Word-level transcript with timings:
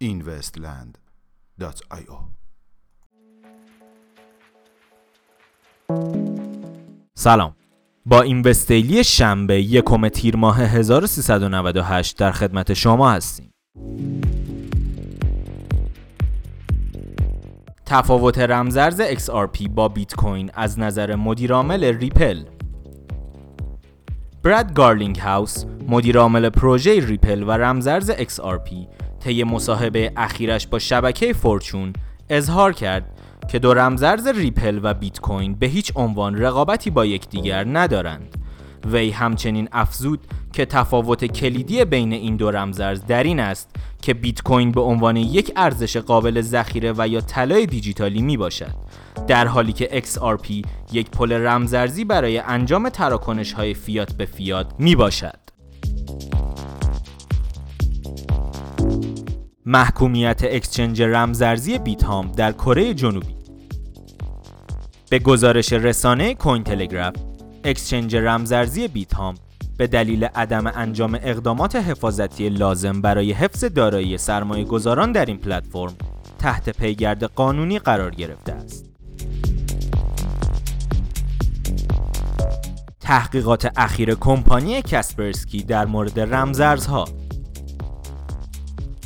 investland.io 0.00 2.36
سلام. 7.18 7.56
با 8.06 8.22
این 8.22 8.42
وستیلی 8.42 9.04
شنبه 9.04 9.62
یکم 9.62 10.08
تیر 10.08 10.36
ماه 10.36 10.60
1398 10.60 12.18
در 12.18 12.32
خدمت 12.32 12.74
شما 12.74 13.10
هستیم. 13.10 13.50
تفاوت 17.88 18.38
رمزرز 18.38 19.00
XRP 19.00 19.68
با 19.74 19.88
بیت 19.88 20.14
کوین 20.14 20.50
از 20.54 20.78
نظر 20.78 21.14
مدیرعامل 21.14 21.84
ریپل 21.84 22.44
براد 24.42 24.74
گارلینگ 24.74 25.18
هاوس 25.18 25.64
مدیرعامل 25.88 26.48
پروژه 26.48 27.06
ریپل 27.06 27.42
و 27.42 27.50
رمزرز 27.50 28.10
XRP 28.10 28.74
طی 29.20 29.44
مصاحبه 29.44 30.12
اخیرش 30.16 30.66
با 30.66 30.78
شبکه 30.78 31.32
فورچون 31.32 31.92
اظهار 32.30 32.72
کرد 32.72 33.20
که 33.48 33.58
دو 33.58 33.74
رمزرز 33.74 34.26
ریپل 34.26 34.80
و 34.82 34.94
بیت 34.94 35.20
کوین 35.20 35.54
به 35.54 35.66
هیچ 35.66 35.92
عنوان 35.96 36.38
رقابتی 36.38 36.90
با 36.90 37.06
یکدیگر 37.06 37.64
ندارند. 37.68 38.45
وی 38.92 39.10
همچنین 39.10 39.68
افزود 39.72 40.20
که 40.52 40.64
تفاوت 40.64 41.24
کلیدی 41.24 41.84
بین 41.84 42.12
این 42.12 42.36
دو 42.36 42.50
رمزرز 42.50 43.06
در 43.06 43.22
این 43.22 43.40
است 43.40 43.70
که 44.02 44.14
بیت 44.14 44.42
کوین 44.42 44.72
به 44.72 44.80
عنوان 44.80 45.16
یک 45.16 45.52
ارزش 45.56 45.96
قابل 45.96 46.40
ذخیره 46.40 46.94
و 46.96 47.08
یا 47.08 47.20
طلای 47.20 47.66
دیجیتالی 47.66 48.22
می 48.22 48.36
باشد 48.36 48.74
در 49.26 49.46
حالی 49.46 49.72
که 49.72 50.02
XRP 50.04 50.66
یک 50.92 51.10
پل 51.10 51.32
رمزرزی 51.32 52.04
برای 52.04 52.38
انجام 52.38 52.88
تراکنش 52.88 53.52
های 53.52 53.74
فیات 53.74 54.12
به 54.12 54.24
فیات 54.24 54.66
می 54.78 54.96
باشد. 54.96 55.38
محکومیت 59.66 60.40
اکسچنج 60.44 61.02
رمزرزی 61.02 61.78
بیت 61.78 62.04
هام 62.04 62.32
در 62.32 62.52
کره 62.52 62.94
جنوبی 62.94 63.36
به 65.10 65.18
گزارش 65.18 65.72
رسانه 65.72 66.34
کوین 66.34 66.64
تلگراف 66.64 67.14
اکسچنج 67.66 68.16
رمزرزی 68.16 68.88
بیت 68.88 69.14
هام 69.14 69.34
به 69.76 69.86
دلیل 69.86 70.24
عدم 70.24 70.66
انجام 70.66 71.18
اقدامات 71.22 71.76
حفاظتی 71.76 72.48
لازم 72.48 73.00
برای 73.00 73.32
حفظ 73.32 73.64
دارایی 73.64 74.18
سرمایه 74.18 74.64
گذاران 74.64 75.12
در 75.12 75.24
این 75.24 75.36
پلتفرم 75.36 75.94
تحت 76.38 76.70
پیگرد 76.70 77.24
قانونی 77.24 77.78
قرار 77.78 78.10
گرفته 78.14 78.52
است. 78.52 78.86
تحقیقات 83.00 83.72
اخیر 83.76 84.14
کمپانی 84.14 84.82
کسپرسکی 84.82 85.62
در 85.62 85.86
مورد 85.86 86.20
رمزارزها 86.20 87.04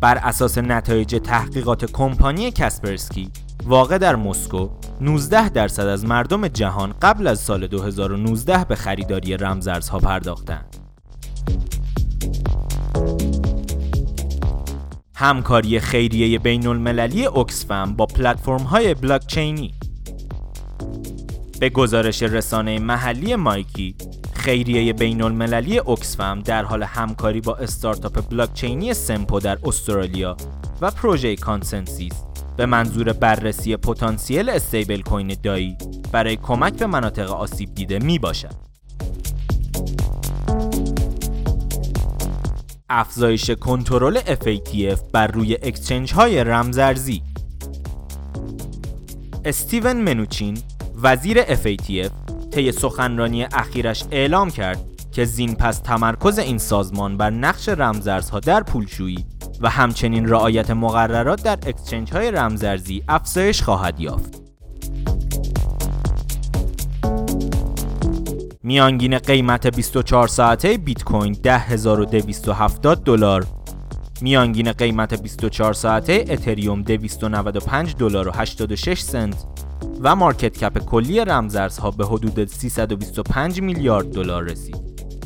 بر 0.00 0.18
اساس 0.18 0.58
نتایج 0.58 1.20
تحقیقات 1.24 1.84
کمپانی 1.84 2.50
کسپرسکی 2.50 3.30
واقع 3.66 3.98
در 3.98 4.16
مسکو 4.16 4.68
19 5.00 5.48
درصد 5.48 5.86
از 5.86 6.04
مردم 6.04 6.48
جهان 6.48 6.94
قبل 7.02 7.26
از 7.26 7.40
سال 7.40 7.66
2019 7.66 8.64
به 8.64 8.74
خریداری 8.74 9.36
رمزارزها 9.36 9.98
پرداختند. 9.98 10.76
همکاری 15.16 15.80
خیریه 15.80 16.38
بین 16.38 16.66
المللی 16.66 17.24
اوکسفم 17.24 17.94
با 17.96 18.06
پلتفرم 18.06 18.62
های 18.62 18.94
بلاکچینی 18.94 19.74
به 21.60 21.68
گزارش 21.68 22.22
رسانه 22.22 22.78
محلی 22.78 23.36
مایکی 23.36 23.94
خیریه 24.32 24.92
بین 24.92 25.22
المللی 25.22 25.78
اوکسفم 25.78 26.40
در 26.40 26.64
حال 26.64 26.82
همکاری 26.82 27.40
با 27.40 27.54
استارتاپ 27.54 28.28
بلاکچینی 28.28 28.94
سمپو 28.94 29.40
در 29.40 29.58
استرالیا 29.64 30.36
و 30.80 30.90
پروژه 30.90 31.36
ConsenSys 31.36 32.12
به 32.56 32.66
منظور 32.66 33.12
بررسی 33.12 33.76
پتانسیل 33.76 34.48
stablecoin 34.48 35.36
دای 35.42 35.76
برای 36.12 36.36
کمک 36.36 36.72
به 36.72 36.86
مناطق 36.86 37.30
آسیب 37.30 37.74
دیده 37.74 37.98
می 37.98 38.18
باشد. 38.18 38.54
افزایش 42.90 43.50
کنترل 43.50 44.20
FATF 44.20 45.00
بر 45.12 45.26
روی 45.26 45.54
exchange 45.54 46.12
های 46.14 46.44
رمزارزی 46.44 47.22
استیون 49.44 49.96
منوچین 49.96 50.58
وزیر 51.02 51.42
FATF 51.42 52.10
طی 52.50 52.72
سخنرانی 52.72 53.46
اخیرش 53.52 54.04
اعلام 54.10 54.50
کرد 54.50 54.84
که 55.12 55.24
زین 55.24 55.54
پس 55.54 55.78
تمرکز 55.78 56.38
این 56.38 56.58
سازمان 56.58 57.16
بر 57.16 57.30
نقش 57.30 57.68
رمزارزها 57.68 58.40
در 58.40 58.62
پولشویی 58.62 59.24
و 59.60 59.70
همچنین 59.70 60.28
رعایت 60.28 60.70
مقررات 60.70 61.42
در 61.42 61.58
اکسچنج 61.66 62.12
های 62.12 62.30
رمزارزی 62.30 63.02
افزایش 63.08 63.62
خواهد 63.62 64.00
یافت. 64.00 64.42
میانگین 68.62 69.18
قیمت 69.18 69.66
24 69.76 70.28
ساعته 70.28 70.78
بیت 70.78 71.04
کوین 71.04 71.32
10270 71.42 73.04
دلار. 73.04 73.46
میانگین 74.20 74.72
قیمت 74.72 75.22
24 75.22 75.72
ساعته 75.72 76.24
اتریوم 76.28 76.82
295 76.82 77.96
دلار 77.96 78.28
و 78.28 78.32
86 78.34 79.00
سنت. 79.00 79.44
و 80.00 80.16
مارکت 80.16 80.58
کپ 80.58 80.78
کلی 80.78 81.20
رمزارزها 81.20 81.90
به 81.90 82.06
حدود 82.06 82.44
325 82.44 83.60
میلیارد 83.60 84.12
دلار 84.12 84.42
رسید. 84.42 84.83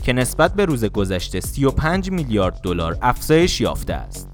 که 0.08 0.12
نسبت 0.12 0.54
به 0.54 0.64
روز 0.64 0.84
گذشته 0.84 1.40
35 1.40 2.10
میلیارد 2.10 2.60
دلار 2.60 2.98
افزایش 3.02 3.60
یافته 3.60 3.94
است. 3.94 4.28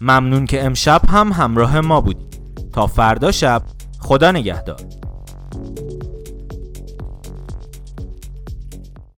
ممنون 0.00 0.46
که 0.46 0.64
امشب 0.64 1.00
هم 1.08 1.32
همراه 1.32 1.80
ما 1.80 2.00
بودید. 2.00 2.40
تا 2.72 2.86
فردا 2.86 3.32
شب 3.32 3.62
خدا 3.98 4.32
نگهدار. 4.32 4.80